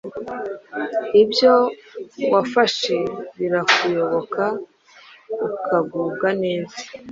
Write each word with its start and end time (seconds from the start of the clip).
ibyo 1.21 1.53
wafashe 2.33 2.97
birakuyoboka 3.37 4.43
ukagubwa 5.55 6.29
neza 6.43 6.77